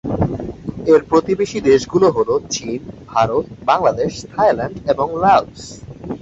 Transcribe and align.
এর 0.87 1.01
প্রতিবেশী 1.03 1.59
দেশগুলো 1.61 2.07
হলো 2.11 2.33
চীন, 2.51 2.79
ভারত, 3.07 3.45
বাংলাদেশ, 3.65 4.11
থাইল্যান্ড 4.33 4.75
এবং 4.89 5.07
লাওস। 5.23 5.61